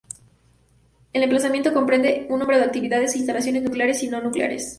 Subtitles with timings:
[1.13, 4.67] El emplazamiento comprende un número de actividades e instalaciones nucleares y no nucleares.